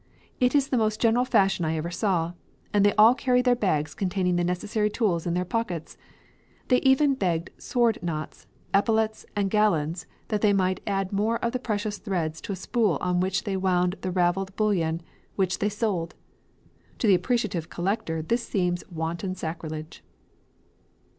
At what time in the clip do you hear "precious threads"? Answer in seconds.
11.59-12.41